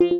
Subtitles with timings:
[0.00, 0.12] Radio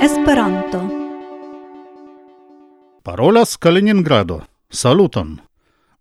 [0.00, 0.88] Esperanto
[3.02, 4.46] Parolas Kaliningrado.
[4.70, 5.42] Saluton.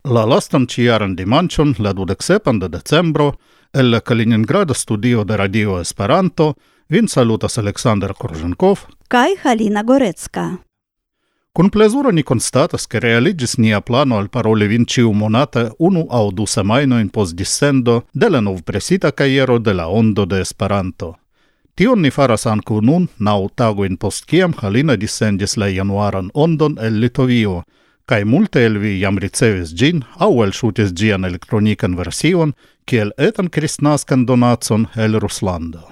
[0.04, 3.40] La lastan ciaran dimanchon, la 27 de decembro,
[3.72, 6.56] el la Kaliningrado studio de Radio Esperanto,
[6.88, 8.78] vin salutas Alexander Korzenkov,
[9.08, 10.60] kai Halina Gorecka.
[11.56, 16.32] Con plezuro ni constatas che realigis nia plano al parole vin ciu monata unu au
[16.32, 21.20] du semainoin pos dissendo de la nov presita caiero de la ondo de Esperanto.
[21.76, 27.00] Tion ni faras ancu nun, nau tagoin post ciam Halina dissendis la januaran ondon el
[27.00, 27.64] Litovio,
[28.08, 34.26] cae multe el vi jam ricevis gin au elsutis gian elektronican version kiel etan kristnascan
[34.26, 35.86] donatson el Ruslando.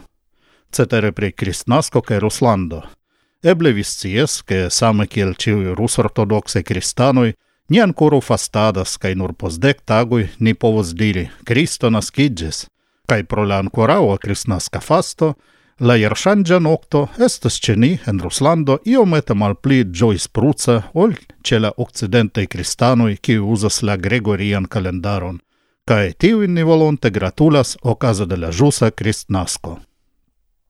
[0.72, 2.82] Cetere pri kristnasco cae Ruslando–
[3.44, 7.34] Eble vi scias, che same kiel ciui rus ortodoxe kristanoj,
[7.70, 12.68] ni ancora fastadas cae nur pos dec tagui ni povos diri: Cristo nascidges,
[13.07, 15.34] cae pro la a kristnaska fasto,
[15.79, 19.84] la iershangia nocto estes ceni en Ruslando iomete malpli
[20.32, 25.40] pruca ol ce la occidentei cristanoi kiuj usas la gregorian calendaron,
[25.88, 29.79] cae tiujn ni volonte gratulas ocasa de la jusa kristnasko.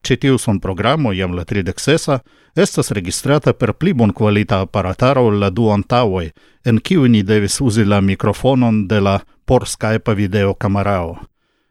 [0.02, 2.20] Citiu son programo iam la 36-a
[2.56, 6.32] estas registrata per pli bon qualita apparataro la du antaŭaj,
[6.66, 11.18] en kiu ni devis uzi la mikrofonon de la por Skype video camerao.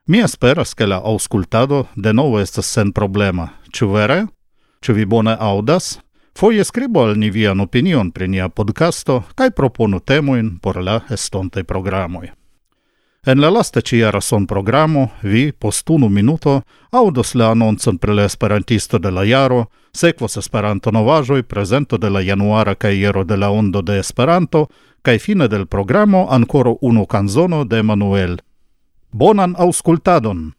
[0.06, 3.48] Mi esperas che la auscultado de novo estas sen problema.
[3.72, 4.26] Ĉu vere?
[4.80, 5.98] Ĉu vi bone audas?
[6.38, 11.64] Foje skribu al ni vian opinion pri nia podcasto kaj proponu temojn por la estontaj
[11.64, 12.39] programoj.
[13.26, 18.24] En la lasta ciara son programo, vi, post unu minuto, audos le anoncon pre la
[18.24, 23.82] esperantisto de la jaro, sequos esperanto novajoi, presento de la januara caiero de la ondo
[23.82, 24.70] de esperanto,
[25.02, 28.40] cae fine del programo ancora unu canzono de Manuel.
[29.12, 30.54] Bonan auscultadon!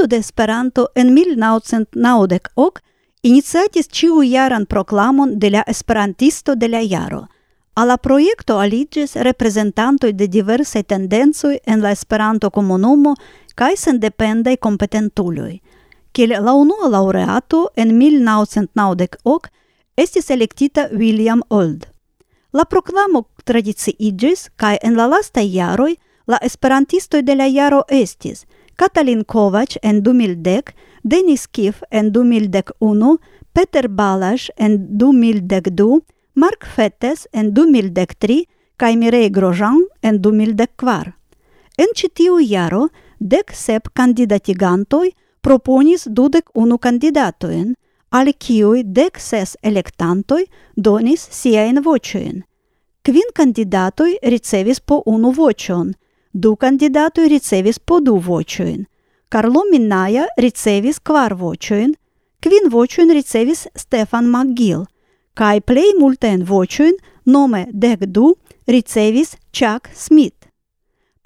[0.00, 2.78] Fondo de Esperanto en 1990 ok
[3.22, 7.26] iniciatis ĉiu jaran proklamon de la Esperantisto de la jaro.
[7.74, 13.12] A la projekto aliĝis reprezentantoj de diversaj tendencoj en la Esperanto-komunumo
[13.54, 15.58] kaj sendependaj kompetentuloj.
[16.12, 19.50] Kiel la unua laureato en 1990 ok
[19.96, 21.84] estis elektita William Old.
[22.52, 25.92] La proklamo tradiciiĝis kaj en la lastaj jaroj
[26.26, 28.46] la esperantistoj de la jaro estis–
[28.80, 33.18] Katalin Kovac en 2010, Denis Kif en 2011,
[33.52, 36.00] Peter Balas en 2012,
[36.34, 38.46] Mark Fettes en 2013
[38.78, 41.12] kaj Mireille Grosjean en 2004.
[41.76, 42.88] En citiu iaro, jaro
[43.20, 45.10] dek sep kandidatigantoj
[45.42, 47.74] proponis dudek unu kandidatojn,
[48.10, 50.46] al kiuj dek ses elektantoj
[50.76, 52.44] donis siajn voĉojn.
[53.04, 55.92] Kvin kandidatoj ricevis po unu voĉon–
[56.32, 58.86] ду кандидату рецевис поду вочуин.
[59.28, 61.94] Карло Миная рецевис квар вочуин.
[62.40, 64.86] Квин вочуин рецевис Стефан Макгил.
[65.34, 68.36] Кай Плеј Мултен вочуин, номе дек ду,
[68.66, 70.34] рецевис Чак Смит.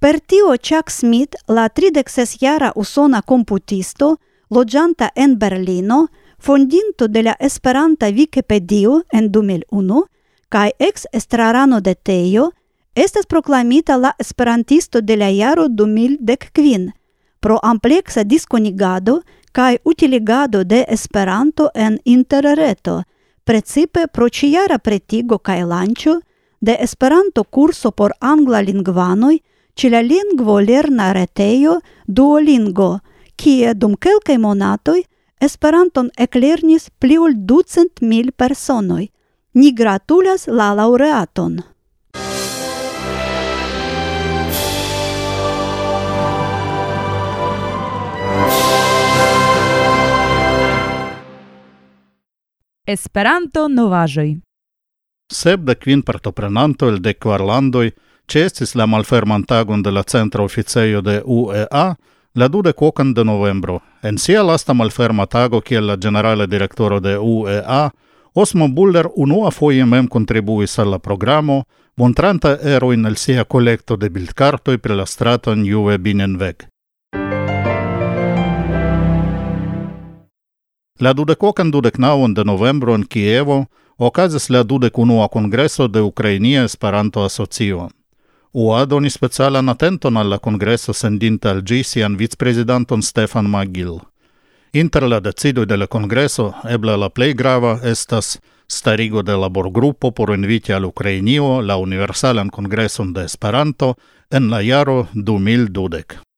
[0.01, 4.17] Пер тио Чак Смит, ла 36 јара усона компутисто,
[4.51, 10.05] лоджанта ен Берлино, фондинто де Есперанта Википедио ен 2001,
[10.51, 12.51] кај екс естрарано детејо.
[12.95, 16.93] estas proklamita la esperantisto de la jaro 2015
[17.41, 19.23] pro ampleksa diskonigado
[19.53, 23.03] kaj utiligado de Esperanto en interreto,
[23.45, 26.21] precipe pro ciara pretigo kaj lanĉo
[26.61, 29.37] de Esperanto kurso por angla lingvanoj
[29.75, 32.99] ĉe la lingvo lerna retejo Duolingo,
[33.37, 35.03] kie dum kelkaj monatoj
[35.41, 39.07] Esperanton eklernis pli ol ducent mil personoj.
[39.55, 41.74] Ni gratulas la laureaton.
[52.87, 54.35] Esperanto novaĵoj.
[55.33, 57.87] Sep de kvin partoprenanto el de kvar landoj
[58.29, 61.95] ĉeestis la malferman tagon de la centra oficejo de UEA
[62.35, 63.79] la dude okan de novembro.
[64.03, 67.91] En sia lasta malferma tago kiel la ĝenerala direktoro de UEA,
[68.35, 71.63] Osmo Buller unuafoje mem kontribuis al la programo,
[71.97, 76.74] montranta erojn el sia kolekto de bildkartoj pri la straton Juve Binnenweg.
[81.05, 83.67] La dudecocan dudecnaon de novembro en Kievo
[83.99, 87.91] okazis la dudecunua congreso de Ukrainia Esperanto Asocio.
[88.53, 94.01] UA doni specialan atenton alla congreso sendinta al ĝi sian vicprezidanton Stefan Magil.
[94.73, 100.33] Inter la decidoj de la congreso eble la plej grava estas starigo de laborgrupo por
[100.33, 103.97] inviti al Ukrainio la universalan kongreson de Esperanto
[104.31, 106.34] en la jaro 2012.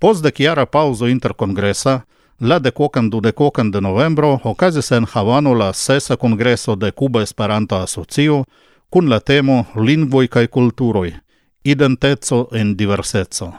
[0.00, 2.06] Post de chiara pauso inter la
[2.38, 7.76] la decocan du decocan de novembro ocazis en Havano la sesa congreso de Cuba Esperanto
[7.76, 8.46] Asocio
[8.88, 11.12] cun la temo Lingvoi cae Culturoi,
[11.62, 13.52] Identezo en Diversezo.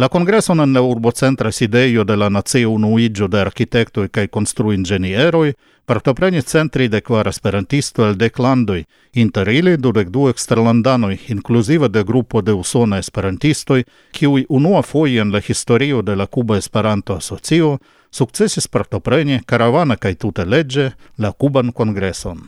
[0.00, 5.50] La congreson en la urbocentra sidejo de la Nacia Unuigio de Architektoj kaj Konstruinĝenieroj
[5.84, 8.78] partoprenis centri de kvar esperantisto el dek landoj,
[9.12, 15.42] inter ili dudek du eksterlandanoj, inkluzive de grupo de usona esperantistoj, kiuj unuafoje en la
[15.48, 17.76] historio de la Kuba Esperanto Asocio
[18.10, 22.40] sukcesis partopreni karavana kaj tute leĝe la Kuban kongreson.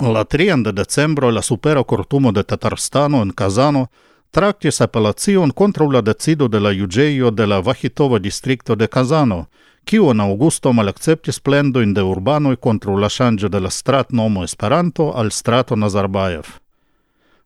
[0.00, 3.88] La 3 de decembro la supera cortumo de Tatarstano en Kazano
[4.30, 9.46] traktis apelacion kontraŭ la decido de la juĝejo de la Vahitova distrikto de Kazano,
[9.84, 15.30] kiu en aŭgusto malakceptis plendojn de urbanoj kontraŭ la ŝanĝo de la stratnomo Esperanto al
[15.30, 16.46] strato Nazarbajev.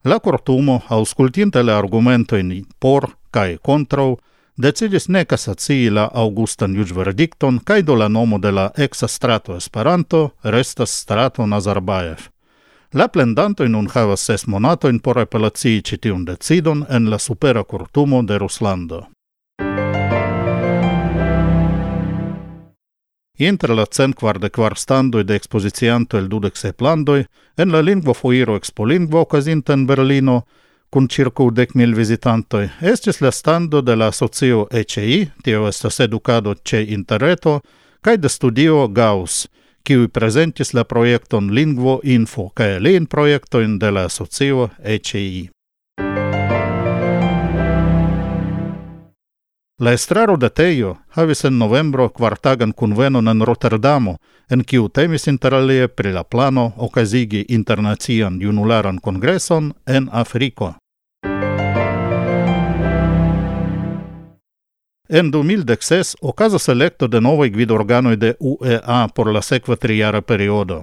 [0.04, 4.16] La kortumo, aŭskultinte la argumentojn por kaj kontraŭ,
[4.56, 9.56] decidis ne kasacii la Augustan iuge verdicton, kaj do la nomo de la exa strato
[9.56, 12.28] Esperanto restas strato Nazarbayev.
[12.92, 18.18] La plendantoj nun havas ses monatojn por apelacii ĉi tiun decidon en la supera kurtumo
[18.22, 18.98] de Ruslando.
[23.38, 27.24] Inter la cent quarde quar standoi de exposicianto el dudec se plandoi,
[27.56, 30.42] en la lingvo foiro ekspolingvo ocasinta in Berlino
[30.90, 36.54] cun circa dec mil visitantoi, estis la stando de la socio ECI, tio estas educado
[36.62, 37.62] ce interreto,
[38.02, 39.48] cae de studio Gauss–
[39.84, 45.48] kiu prezentis la projekton Lingvo Info kaj lin projektojn de la asocio ECI.
[49.82, 54.16] La estraro de Tejo havis en novembro kvartagan kunvenon en Rotterdamo,
[54.50, 60.74] en kiu temis interalie pri la plano okazigi internacian junularan kongreson en Afriko.
[65.14, 70.82] En 2016 okazas electo de novai gvidorganoj de UEA por la sekva trijara periodo.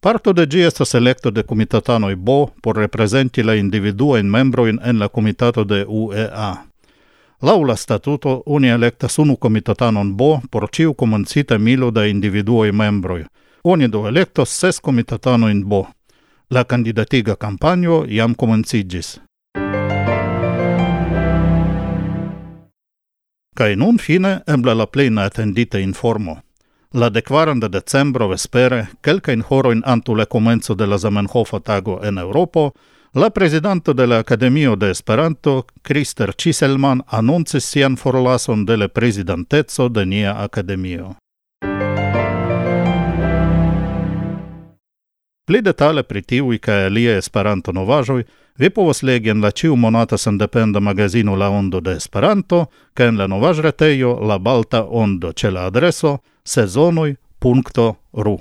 [0.00, 5.08] Parto de ĝi estas electo de komitatanoj BO por reprezenti la individuajn membrojn en la
[5.08, 6.56] komitato de UEA.
[7.42, 13.24] Laŭ la statuto, oni elektas unu comitatanon BO por ĉiu komencita milo da individuoi membroj.
[13.62, 15.84] Oni do electos ses komitatanojn BO.
[16.50, 19.25] La candidatiga campanio jam komenciĝis.
[23.56, 26.42] Kai nun fine eble la plena attendita informo.
[26.92, 32.18] La decvaran de decembro vespere, quelcain horoin antu le comenzo de la Zamenhofa tago en
[32.18, 32.74] Europo,
[33.14, 39.88] la presidente de la Academio de Esperanto, Krister Ciselman, annoncis sian forlason de la presidentezo
[39.88, 41.16] de nia Academio.
[45.46, 48.24] Pli detale pri tiuj kaj aliaj Esperanto-novaĵoj
[48.58, 52.64] vi povas legi en la ĉiumonata sendependa magazino La Ondo de Esperanto
[52.94, 58.36] kaj en la novaĵretejo La Balta Ondo ĉe la adreso sezonoj.ru.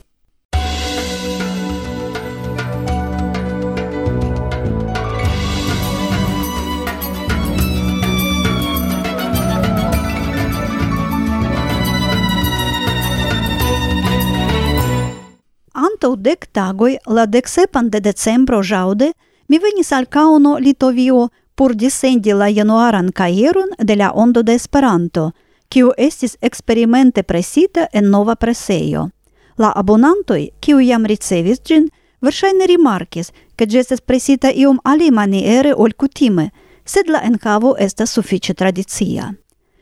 [15.96, 19.14] antaŭ dec tagoi, la deksepan de decembro jaude,
[19.48, 25.32] mi venis al Kauno, Litovio, pur disendi la januaran kajeron de la Ondo de Esperanto,
[25.70, 29.10] kiu estis experimente presita en nova presejo.
[29.58, 31.88] La abonantoi, kiu jam ricevis gin,
[32.22, 36.50] verŝajne rimarkis, ke ĝi estas presita iom alimaniere ol kutime,
[36.86, 39.34] sed la enhavo estas sufiĉe tradicia.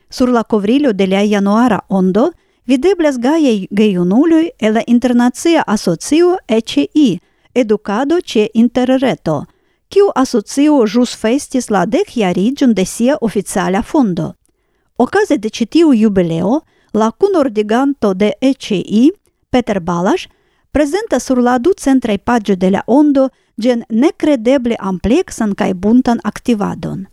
[0.09, 2.31] Sur la kovrilo de la januara ondo–
[2.63, 7.19] Виде блезгае гејунулјуј ела интернација асоцио ЕЧИ,
[7.53, 9.43] едукадо че интеррето,
[9.91, 14.33] киу асоцио жус фестис ла дек јариджун де сија официаля фондо.
[14.97, 16.61] Оказе де че тиу јубилео,
[16.93, 19.11] ла кунор диганто де ЕЧИ,
[19.51, 20.29] Петер Балаш,
[20.71, 23.29] презента сур ла ду центрај паджо де ондо,
[23.59, 27.07] джен некредебле амплексан кај бунтан активадон.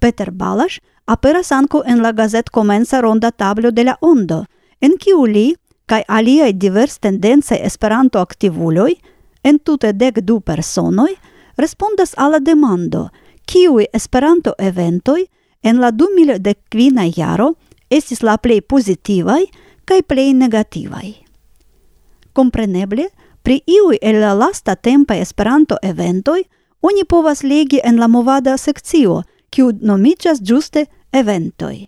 [0.00, 4.46] Петер Балаш, аперасанко ен ла газет коменса ронда табло де ондо–
[4.80, 5.54] en kiu li
[5.86, 8.94] kaj aliaj divers tendencaj Esperanto-aktivuloj,
[9.42, 11.12] entute dek du personoj,
[11.56, 13.08] respondas al la demando,
[13.46, 15.26] kiuj Esperanto-eventoj
[15.62, 17.54] en la 2015 jaro
[17.90, 19.44] estis la plej pozitivaj
[19.86, 21.14] kaj plej negativaj.
[22.32, 23.08] Kompreneble,
[23.42, 26.42] pri iuj el la lasta tempa Esperanto-eventoj
[26.82, 31.86] oni povas legi en la movada sekcio, kiu nomiĝas ĝuste eventoj.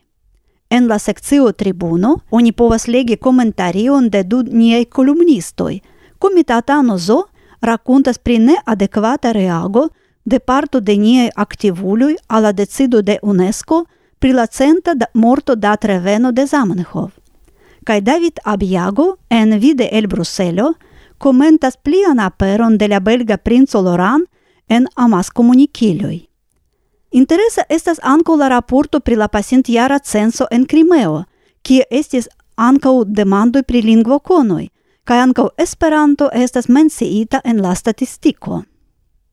[0.69, 5.81] En la seccio tribuno, oni povas legi commentarion de du niei columnistoi.
[6.19, 7.29] Comitatano zo
[7.61, 9.89] racuntas pri neadequata reago
[10.23, 13.87] de parto de niei activului a la decido de UNESCO
[14.19, 17.13] pri la centa da morto dat reveno de Zamenhof.
[17.85, 20.77] Kai David Abiago, en vide el Bruselo,
[21.19, 24.25] comentas plian aperon de la belga princo Loran
[24.69, 25.31] en amas.
[27.11, 31.25] Interesa estas anco la raporto pri la pasintjara censo en Krimeo,
[31.63, 34.69] kie estis anco demandoi pri lingvokonoj,
[35.05, 38.63] kaj anco Esperanto estas menciita en la statistiko.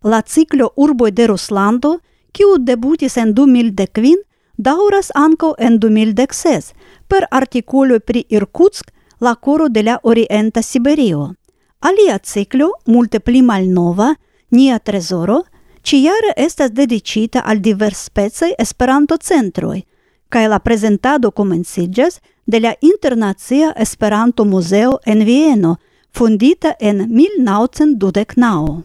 [0.03, 1.99] La ciklo urboi de Ruslando,
[2.31, 4.23] kiu debutis en 2015,
[4.55, 6.71] dauras anco en 2016
[7.07, 11.33] per artikolo pri Irkutsk, la coro de la Orienta Siberio.
[11.79, 14.15] Alia ciklo, multe pli malnova,
[14.51, 15.43] Nia trezoro–
[15.85, 19.83] ciare estas dedicita al divers specei Esperanto-centroj
[20.29, 25.77] cae la prezentado komenciĝas de la Internacia Esperanto Museo en Vieno,
[26.11, 28.83] fondita en 1929.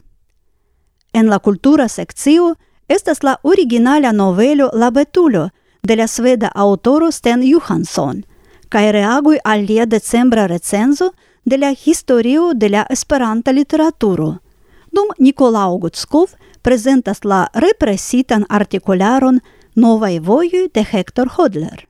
[1.12, 2.54] En la kultura sekcio
[2.88, 5.48] estas la originala novelo La Betulo
[5.82, 8.24] de la sveda aŭtoro Sten Johansson
[8.68, 11.14] kaj reagui al lia decembra recenzo
[11.44, 14.36] de la historio de la Esperanta literaturo–
[14.92, 19.40] dum Nikolao Gutskov prezentas la represitan articularon
[19.74, 21.86] Novaj vojoj de Hector Hodler.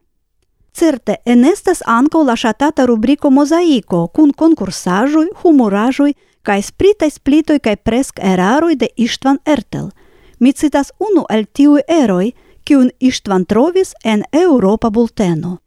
[0.73, 8.21] Certe, enestas ankaŭ la ŝatata rubriko Mozaiko kun konkursaĵoj, humoraĵoj kaj spritaj splitoj kaj presk
[8.23, 9.91] eraroj de Ištvan Ertel.
[10.39, 12.31] Mi citas unu el tiuj eroj,
[12.65, 15.59] kiun Ištvan trovis en Europa bulteno.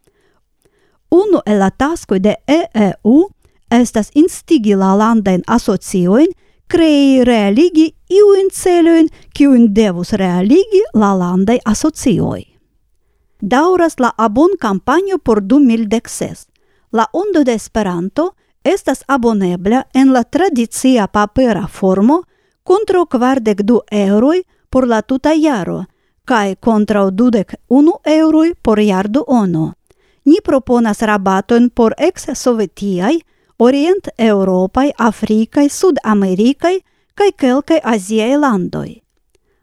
[1.12, 3.28] Unu el la taskoj de EEU
[3.70, 6.32] estas instigi la landajn asociojn
[6.74, 12.46] crei realigi iuin celoin, kiuin devus realigi la landai asocioi.
[13.52, 16.48] Dauras la abon kampanjo por 2016.
[16.92, 22.24] La ondo de Esperanto estas abonebla en la tradicia papera formo
[22.64, 25.86] contra kvardek du euroi por la tuta jaro
[26.26, 29.74] kaj contra dudek unu euroi por jarduono.
[30.26, 33.20] Ni proponas rabaton por ex-sovetiai,
[33.58, 36.82] orient europai africai sud americai
[37.16, 39.02] kai kelkai aziaj landoi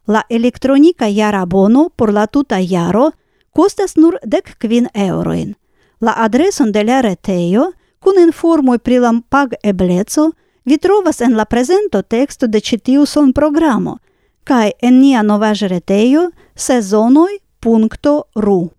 [0.06, 3.10] La elektronika jarabono por la tuta jaro
[3.52, 5.54] kostas nur dek kvin euroin
[6.00, 10.32] La adreson de la retejo kun informoj pri la pag-ebleco
[10.64, 13.98] vi trovas en la prezento teksto de ĉi tiu sonprogramo
[14.44, 18.70] kaj en nia novaĵretejo sezonoj.ru.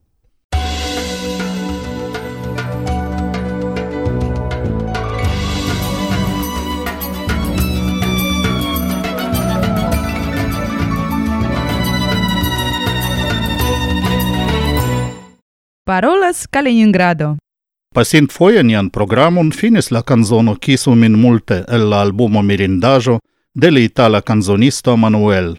[15.91, 17.37] parolas Kaliningrado.
[17.95, 23.19] Pasint foje nian programon finis la canzono Kisu min multe el la albumo Mirindajo
[23.53, 25.57] de la itala canzonisto Manuel.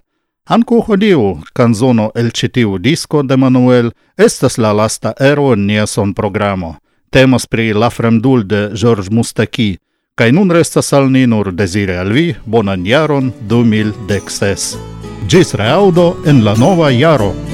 [0.49, 6.15] Anco hodiu canzono el citiu disco de Manuel estas la lasta ero en nia son
[6.15, 6.77] programo.
[7.11, 9.79] Temas pri La fremdul de George Mustaki,
[10.15, 14.79] kai nun restas al ni nur desire al vi bonan jaron 2016.
[15.29, 17.52] Gis reaudo en la nova jaro!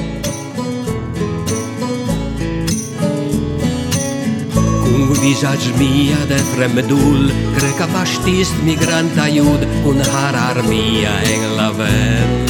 [5.20, 12.48] Visage mia de fremdul Greca pastist migranta iud Un harar mia en la vent.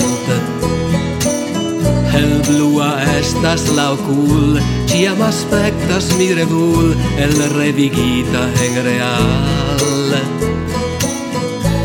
[2.18, 10.12] El blua estas la ocul Ciam aspectas mirevul El revigita en real.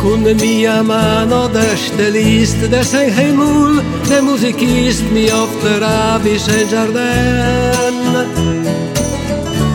[0.01, 8.62] Cun mia mano de stelist De sen heimul De musicist mi ofte ravis en jardin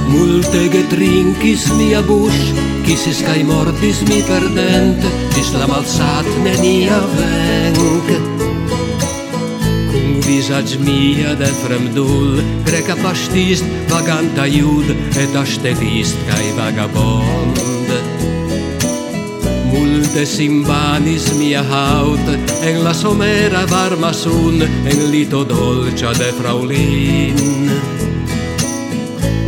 [0.08, 2.52] Multe getrinkis mia busch,
[2.86, 8.08] kisis kai mortis mi perdent, tis la malsat nenia venk.
[9.92, 17.60] Cum visage mia de fremdul, greca pastist, vaganta et astelist kai vagabond.
[19.68, 22.26] Multe simbanis mia haut,
[22.64, 28.17] en la somera varma sun, en lito dolcia de fraulin.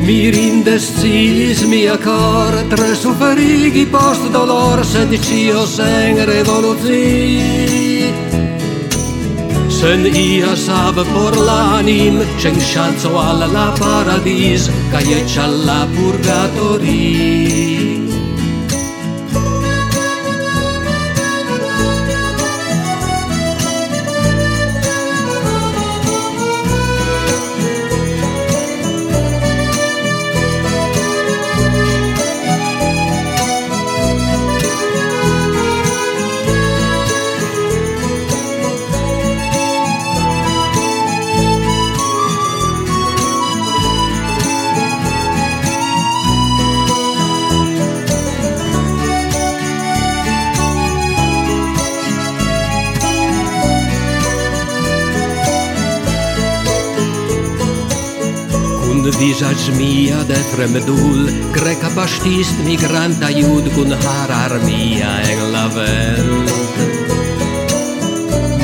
[0.06, 8.12] Mirinde cilis mia cor Tre suferigi post dolor Sed cio sen revoluzi
[9.68, 17.99] Sen ia sab por l'anim Cen sciazzo alla paradis Caie c'alla purgatoris
[59.18, 66.50] Viża mia de fremdul Greka bastist migranta jud Kun har armia en la vent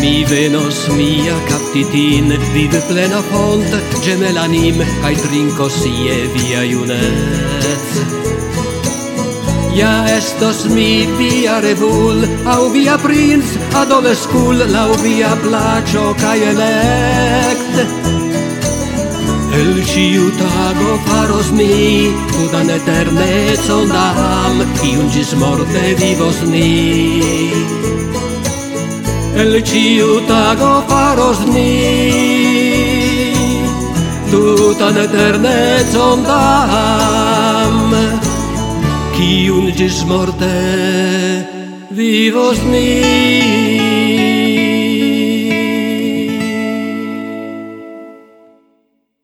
[0.00, 3.70] Mi venos mia captitin Vive plena font
[4.04, 7.66] Gemelanim kai trinkos sie via junec
[9.76, 18.15] Ja estos mi via revul, au via prinz, adolescul, lau via placio, cae elect.
[19.56, 24.56] El ciu tago faros mi Tudan eternecon dam
[24.88, 27.22] Iun gis morte vivos ni.
[29.42, 31.72] El ciu tago faros ni
[34.30, 37.94] Tudan eternecon dam
[39.16, 40.52] Iun gis morte
[41.90, 43.75] vivos ni.